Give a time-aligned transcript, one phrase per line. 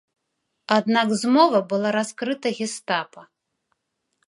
[0.77, 3.21] Аднак змова была раскрыта гестапа.